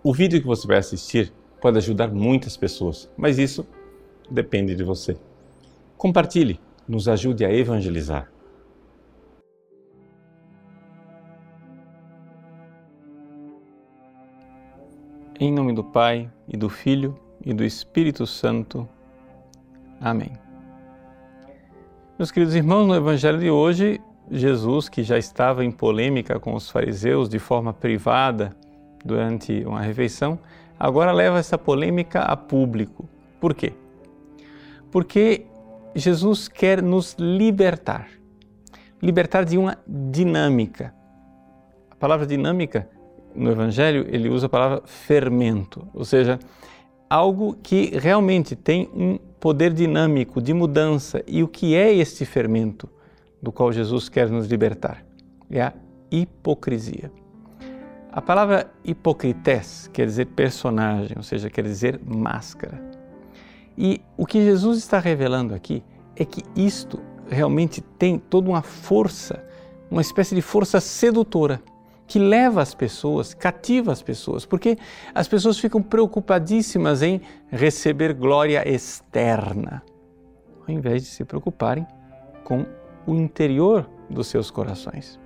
O 0.00 0.14
vídeo 0.14 0.40
que 0.40 0.46
você 0.46 0.64
vai 0.64 0.78
assistir 0.78 1.32
pode 1.60 1.76
ajudar 1.76 2.08
muitas 2.08 2.56
pessoas, 2.56 3.10
mas 3.16 3.36
isso 3.36 3.66
depende 4.30 4.76
de 4.76 4.84
você. 4.84 5.16
Compartilhe, 5.96 6.60
nos 6.86 7.08
ajude 7.08 7.44
a 7.44 7.52
evangelizar. 7.52 8.30
Em 15.40 15.52
nome 15.52 15.72
do 15.72 15.82
Pai, 15.82 16.30
e 16.46 16.56
do 16.56 16.68
Filho, 16.68 17.18
e 17.44 17.52
do 17.52 17.64
Espírito 17.64 18.24
Santo. 18.24 18.88
Amém. 20.00 20.32
Meus 22.16 22.30
queridos 22.30 22.54
irmãos, 22.54 22.86
no 22.86 22.94
Evangelho 22.94 23.38
de 23.38 23.50
hoje, 23.50 24.00
Jesus, 24.30 24.88
que 24.88 25.02
já 25.02 25.18
estava 25.18 25.64
em 25.64 25.72
polêmica 25.72 26.38
com 26.38 26.54
os 26.54 26.70
fariseus 26.70 27.28
de 27.28 27.40
forma 27.40 27.72
privada 27.72 28.56
durante 29.04 29.64
uma 29.64 29.80
refeição, 29.80 30.38
agora 30.78 31.12
leva 31.12 31.38
essa 31.38 31.56
polêmica 31.56 32.20
a 32.20 32.36
público. 32.36 33.08
Por 33.40 33.54
quê? 33.54 33.72
Porque 34.90 35.46
Jesus 35.94 36.48
quer 36.48 36.82
nos 36.82 37.14
libertar 37.18 38.08
libertar 39.02 39.44
de 39.44 39.56
uma 39.56 39.78
dinâmica. 39.86 40.92
A 41.90 41.94
palavra 41.96 42.26
dinâmica 42.26 42.88
no 43.34 43.50
Evangelho 43.50 44.06
ele 44.10 44.28
usa 44.28 44.46
a 44.46 44.48
palavra 44.48 44.82
fermento, 44.84 45.86
ou 45.94 46.04
seja, 46.04 46.38
algo 47.08 47.56
que 47.62 47.96
realmente 47.96 48.54
tem 48.54 48.88
um 48.94 49.18
poder 49.40 49.72
dinâmico 49.72 50.40
de 50.40 50.52
mudança. 50.52 51.22
E 51.26 51.42
o 51.42 51.48
que 51.48 51.74
é 51.74 51.92
este 51.92 52.24
fermento 52.24 52.88
do 53.40 53.52
qual 53.52 53.72
Jesus 53.72 54.08
quer 54.08 54.28
nos 54.28 54.46
libertar? 54.46 55.04
É 55.50 55.62
a 55.62 55.72
hipocrisia. 56.10 57.10
A 58.18 58.20
palavra 58.20 58.68
hipocrités 58.84 59.88
quer 59.92 60.04
dizer 60.04 60.26
personagem, 60.26 61.16
ou 61.16 61.22
seja, 61.22 61.48
quer 61.48 61.62
dizer 61.62 62.00
máscara. 62.04 62.82
E 63.76 64.00
o 64.16 64.26
que 64.26 64.42
Jesus 64.42 64.78
está 64.78 64.98
revelando 64.98 65.54
aqui 65.54 65.84
é 66.16 66.24
que 66.24 66.42
isto 66.56 66.98
realmente 67.30 67.80
tem 67.80 68.18
toda 68.18 68.50
uma 68.50 68.60
força, 68.60 69.40
uma 69.88 70.00
espécie 70.00 70.34
de 70.34 70.42
força 70.42 70.80
sedutora 70.80 71.62
que 72.08 72.18
leva 72.18 72.60
as 72.60 72.74
pessoas, 72.74 73.34
cativa 73.34 73.92
as 73.92 74.02
pessoas, 74.02 74.44
porque 74.44 74.76
as 75.14 75.28
pessoas 75.28 75.56
ficam 75.56 75.80
preocupadíssimas 75.80 77.02
em 77.02 77.20
receber 77.52 78.14
glória 78.14 78.68
externa, 78.68 79.80
ao 80.66 80.74
invés 80.74 81.04
de 81.04 81.08
se 81.08 81.24
preocuparem 81.24 81.86
com 82.42 82.66
o 83.06 83.14
interior 83.14 83.88
dos 84.10 84.26
seus 84.26 84.50
corações. 84.50 85.20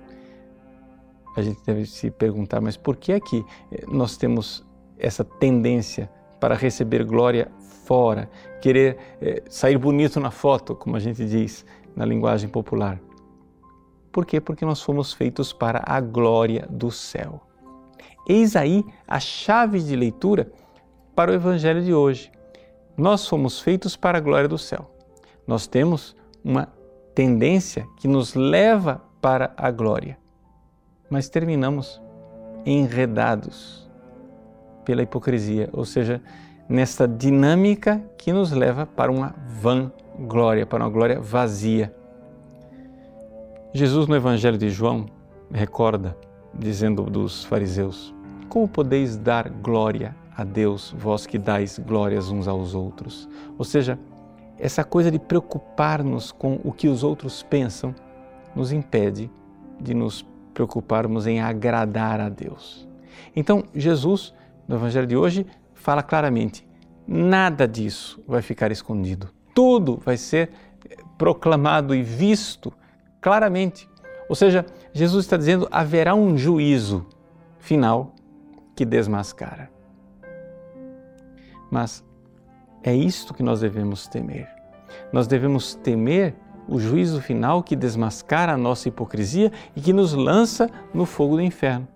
A 1.35 1.41
gente 1.41 1.61
deve 1.65 1.85
se 1.85 2.11
perguntar, 2.11 2.61
mas 2.61 2.77
por 2.77 2.95
que 2.95 3.11
é 3.11 3.19
que 3.19 3.43
eh, 3.71 3.85
nós 3.87 4.17
temos 4.17 4.65
essa 4.97 5.23
tendência 5.23 6.09
para 6.39 6.55
receber 6.55 7.03
glória 7.03 7.51
fora, 7.85 8.29
querer 8.61 8.97
eh, 9.21 9.43
sair 9.49 9.77
bonito 9.77 10.19
na 10.19 10.31
foto, 10.31 10.75
como 10.75 10.95
a 10.95 10.99
gente 10.99 11.25
diz 11.25 11.65
na 11.95 12.05
linguagem 12.05 12.49
popular? 12.49 12.99
Por 14.11 14.25
quê? 14.25 14.39
Porque 14.39 14.63
nós 14.63 14.81
fomos 14.81 15.11
feitos 15.11 15.51
para 15.51 15.81
a 15.85 15.99
glória 15.99 16.67
do 16.69 16.91
céu. 16.91 17.41
Eis 18.27 18.55
aí 18.55 18.85
a 19.07 19.19
chave 19.19 19.79
de 19.79 19.95
leitura 19.95 20.51
para 21.15 21.31
o 21.31 21.33
Evangelho 21.33 21.83
de 21.83 21.93
hoje. 21.93 22.31
Nós 22.95 23.27
fomos 23.27 23.59
feitos 23.59 23.95
para 23.95 24.19
a 24.19 24.21
glória 24.21 24.47
do 24.47 24.57
céu. 24.57 24.89
Nós 25.47 25.65
temos 25.65 26.15
uma 26.43 26.71
tendência 27.15 27.87
que 27.97 28.07
nos 28.07 28.35
leva 28.35 29.01
para 29.21 29.53
a 29.57 29.71
glória, 29.71 30.17
mas 31.13 31.29
terminamos 31.29 32.01
enredados 32.65 33.87
pela 34.83 35.03
hipocrisia, 35.03 35.69
ou 35.71 35.85
seja, 35.85 36.19
nesta 36.67 37.07
dinâmica 37.07 38.01
que 38.17 38.33
nos 38.33 38.51
leva 38.51 38.87
para 38.87 39.11
uma 39.11 39.35
vã 39.61 39.91
glória, 40.27 40.65
para 40.65 40.83
uma 40.83 40.89
glória 40.89 41.21
vazia. 41.21 41.93
Jesus, 43.71 44.07
no 44.07 44.15
Evangelho 44.15 44.57
de 44.57 44.71
João, 44.71 45.05
recorda, 45.51 46.17
dizendo 46.51 47.03
dos 47.03 47.45
fariseus: 47.45 48.11
Como 48.49 48.67
podeis 48.67 49.15
dar 49.15 49.49
glória 49.49 50.15
a 50.35 50.43
Deus, 50.43 50.95
vós 50.97 51.27
que 51.27 51.37
dais 51.37 51.77
glórias 51.77 52.31
uns 52.31 52.47
aos 52.47 52.73
outros? 52.73 53.29
Ou 53.55 53.63
seja, 53.63 53.99
essa 54.57 54.83
coisa 54.83 55.11
de 55.11 55.19
preocupar-nos 55.19 56.31
com 56.31 56.59
o 56.63 56.71
que 56.71 56.87
os 56.87 57.03
outros 57.03 57.43
pensam 57.43 57.93
nos 58.55 58.71
impede 58.71 59.29
de 59.79 59.93
nos 59.93 60.25
preocuparmos 60.53 61.27
em 61.27 61.41
agradar 61.41 62.19
a 62.19 62.29
Deus. 62.29 62.87
Então, 63.35 63.63
Jesus, 63.73 64.33
no 64.67 64.75
Evangelho 64.75 65.07
de 65.07 65.17
hoje, 65.17 65.45
fala 65.73 66.03
claramente: 66.03 66.67
nada 67.07 67.67
disso 67.67 68.23
vai 68.27 68.41
ficar 68.41 68.71
escondido. 68.71 69.29
Tudo 69.53 69.97
vai 70.03 70.17
ser 70.17 70.51
proclamado 71.17 71.93
e 71.93 72.01
visto 72.01 72.73
claramente. 73.21 73.89
Ou 74.29 74.35
seja, 74.35 74.65
Jesus 74.93 75.25
está 75.25 75.37
dizendo 75.37 75.67
haverá 75.71 76.15
um 76.15 76.37
juízo 76.37 77.05
final 77.59 78.13
que 78.75 78.85
desmascara. 78.85 79.71
Mas 81.69 82.03
é 82.83 82.93
isto 82.93 83.33
que 83.33 83.43
nós 83.43 83.61
devemos 83.61 84.07
temer. 84.07 84.47
Nós 85.11 85.27
devemos 85.27 85.75
temer 85.75 86.35
o 86.67 86.79
juízo 86.79 87.21
final 87.21 87.61
que 87.63 87.75
desmascara 87.75 88.53
a 88.53 88.57
nossa 88.57 88.87
hipocrisia 88.87 89.51
e 89.75 89.81
que 89.81 89.93
nos 89.93 90.13
lança 90.13 90.69
no 90.93 91.05
fogo 91.05 91.35
do 91.35 91.41
inferno. 91.41 91.87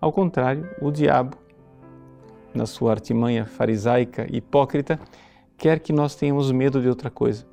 Ao 0.00 0.12
contrário, 0.12 0.68
o 0.80 0.90
diabo, 0.90 1.36
na 2.54 2.66
sua 2.66 2.92
artimanha 2.92 3.44
farisaica 3.44 4.26
e 4.30 4.36
hipócrita, 4.36 4.98
quer 5.56 5.80
que 5.80 5.92
nós 5.92 6.14
tenhamos 6.14 6.50
medo 6.52 6.80
de 6.80 6.88
outra 6.88 7.10
coisa 7.10 7.46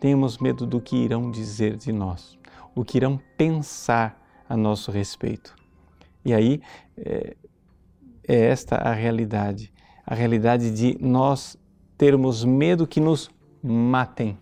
temos 0.00 0.38
medo 0.38 0.66
do 0.66 0.80
que 0.80 0.96
irão 0.96 1.30
dizer 1.30 1.76
de 1.76 1.92
nós, 1.92 2.38
o 2.74 2.82
que 2.82 2.96
irão 2.96 3.20
pensar 3.36 4.18
a 4.48 4.56
nosso 4.56 4.90
respeito. 4.90 5.54
E 6.24 6.32
aí 6.32 6.62
é, 6.96 7.36
é 8.26 8.46
esta 8.46 8.76
a 8.76 8.94
realidade, 8.94 9.70
a 10.06 10.14
realidade 10.14 10.70
de 10.70 10.96
nós 11.00 11.56
termos 11.98 12.44
medo 12.44 12.86
que 12.86 12.98
nos 12.98 13.30
matem. 13.62 14.38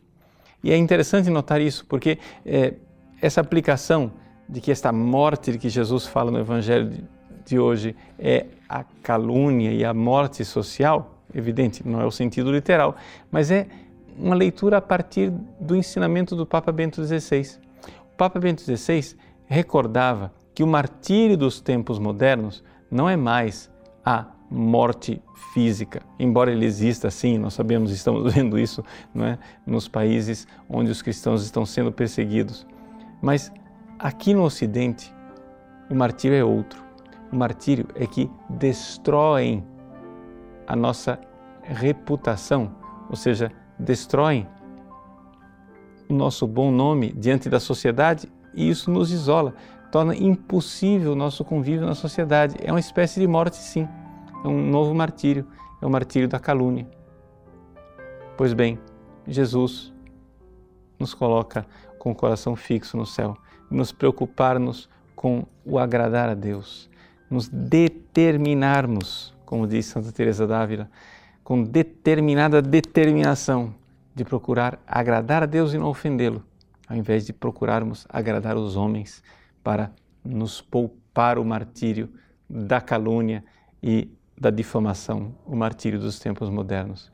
E 0.63 0.73
é 0.73 0.77
interessante 0.77 1.31
notar 1.31 1.61
isso, 1.61 1.87
porque 1.87 2.19
é, 2.45 2.75
essa 3.21 3.41
aplicação 3.41 4.13
de 4.49 4.61
que 4.61 4.71
esta 4.71 4.91
morte 4.93 5.59
que 5.59 5.69
Jesus 5.69 6.07
fala 6.07 6.31
no 6.31 6.39
Evangelho 6.39 7.07
de 7.45 7.59
hoje 7.59 7.95
é 8.19 8.47
a 8.69 8.85
calúnia 9.03 9.73
e 9.73 9.85
a 9.85 9.95
morte 9.95 10.45
social, 10.45 11.23
evidente, 11.35 11.87
não 11.87 12.01
é 12.01 12.07
o 12.07 12.11
sentido 12.11 12.51
literal, 12.53 12.97
mas 13.31 13.51
é 13.51 13.67
uma 14.17 14.35
leitura 14.35 14.79
a 14.79 14.81
partir 14.81 15.31
do 15.61 15.77
ensinamento 15.77 16.35
do 16.35 16.45
Papa 16.45 16.73
Bento 16.73 17.05
XVI. 17.05 17.59
O 18.13 18.17
Papa 18.17 18.41
Bento 18.41 18.63
XVI 18.63 19.17
recordava 19.47 20.33
que 20.55 20.63
o 20.63 20.67
martírio 20.67 21.37
dos 21.37 21.61
tempos 21.61 21.99
modernos 21.99 22.65
não 22.91 23.09
é 23.09 23.17
mais 23.17 23.71
a 24.05 24.27
morte 24.51 25.23
física, 25.53 26.01
embora 26.19 26.51
ele 26.51 26.65
exista 26.65 27.11
sim, 27.11 27.39
nós 27.39 27.55
sabemos, 27.55 27.91
estamos 27.93 28.33
vendo 28.33 28.59
isso 28.59 28.83
não 29.15 29.27
é? 29.27 29.39
nos 29.67 29.89
países 29.89 30.47
onde 30.69 30.91
os 30.91 31.03
cristãos 31.03 31.45
estão 31.45 31.67
sendo 31.67 31.93
perseguidos. 31.93 32.67
Mas 33.21 33.53
aqui 33.99 34.33
no 34.33 34.45
Ocidente, 34.45 35.13
o 35.91 35.95
martírio 35.95 36.37
é 36.37 36.45
outro. 36.45 36.83
O 37.31 37.37
martírio 37.37 37.87
é 37.95 38.07
que 38.07 38.31
destroem 38.49 39.65
a 40.67 40.75
nossa 40.75 41.19
reputação, 41.63 42.75
ou 43.09 43.17
seja, 43.17 43.51
destroem 43.79 44.47
o 46.09 46.15
nosso 46.15 46.47
bom 46.47 46.71
nome 46.71 47.13
diante 47.13 47.51
da 47.51 47.61
sociedade 47.61 48.29
e 48.55 48.69
isso 48.69 48.91
nos 48.91 49.13
isola, 49.13 49.55
torna 49.93 50.15
impossível 50.17 51.13
o 51.13 51.17
nosso 51.17 51.45
convívio 51.45 51.87
na 51.87 51.95
sociedade. 51.95 52.57
É 52.63 52.73
uma 52.73 52.81
espécie 52.81 53.21
de 53.21 53.27
morte, 53.27 53.57
sim. 53.57 53.87
É 54.45 54.49
um 54.49 54.71
novo 54.71 54.95
martírio, 54.95 55.47
é 55.81 55.87
o 55.87 55.91
martírio 55.91 56.29
da 56.29 56.39
calúnia. 56.39 56.89
Pois 58.37 58.53
bem, 58.53 58.79
Jesus 59.27 59.93
nos 60.99 61.13
coloca 61.15 61.67
com 61.99 62.13
o 62.13 62.15
coração 62.15 62.55
fixo 62.55 62.97
no 62.97 63.05
céu, 63.05 63.37
nos 63.71 63.93
preocupar-nos 63.93 64.89
com 65.15 65.45
o 65.65 65.79
agradar 65.79 66.29
a 66.29 66.35
Deus, 66.35 66.89
nos 67.29 67.49
determinarmos, 67.49 69.35
como 69.45 69.67
diz 69.67 69.87
Santa 69.87 70.13
Teresa 70.13 70.47
d'Ávila, 70.47 70.89
com 71.43 71.63
determinada 71.63 72.63
determinação 72.63 73.75
de 74.15 74.25
procurar 74.25 74.81
agradar 74.87 75.43
a 75.43 75.47
Deus 75.47 75.73
e 75.73 75.79
não 75.79 75.87
ofendê-lo, 75.89 76.45
ao 76.89 76.97
invés 76.97 77.27
de 77.27 77.33
procurarmos 77.33 78.07
agradar 78.09 78.57
os 78.57 78.77
homens 78.77 79.23
para 79.63 79.91
nos 80.25 80.61
poupar 80.61 81.39
o 81.39 81.45
martírio 81.45 82.09
da 82.49 82.81
calúnia 82.81 83.45
e 83.83 84.11
da 84.41 84.51
difamação, 84.51 85.35
o 85.47 85.57
martírio 85.57 85.99
dos 85.99 86.19
tempos 86.19 86.49
modernos. 86.51 87.11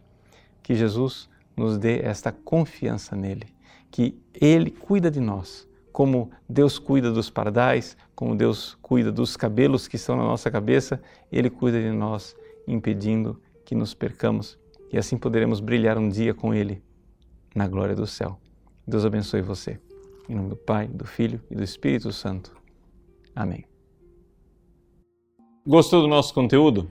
Que 0.62 0.74
Jesus 0.74 1.28
nos 1.56 1.78
dê 1.78 2.00
esta 2.00 2.32
confiança 2.32 3.14
nele, 3.14 3.46
que 3.90 4.18
ele 4.40 4.70
cuida 4.70 5.10
de 5.10 5.20
nós 5.20 5.68
como 5.94 6.32
Deus 6.48 6.76
cuida 6.76 7.12
dos 7.12 7.30
pardais, 7.30 7.96
como 8.16 8.34
Deus 8.34 8.76
cuida 8.82 9.12
dos 9.12 9.36
cabelos 9.36 9.86
que 9.86 9.94
estão 9.94 10.16
na 10.16 10.24
nossa 10.24 10.50
cabeça, 10.50 11.00
Ele 11.30 11.48
cuida 11.48 11.80
de 11.80 11.92
nós, 11.92 12.34
impedindo 12.66 13.40
que 13.64 13.76
nos 13.76 13.94
percamos 13.94 14.58
e 14.92 14.98
assim 14.98 15.16
poderemos 15.16 15.60
brilhar 15.60 15.96
um 15.96 16.08
dia 16.08 16.34
com 16.34 16.52
Ele 16.52 16.82
na 17.54 17.68
glória 17.68 17.94
do 17.94 18.08
céu. 18.08 18.40
Deus 18.84 19.04
abençoe 19.04 19.40
você. 19.40 19.78
Em 20.28 20.34
nome 20.34 20.48
do 20.48 20.56
Pai, 20.56 20.88
do 20.88 21.06
Filho 21.06 21.40
e 21.48 21.54
do 21.54 21.62
Espírito 21.62 22.10
Santo. 22.10 22.56
Amém. 23.32 23.64
Gostou 25.64 26.02
do 26.02 26.08
nosso 26.08 26.34
conteúdo? 26.34 26.90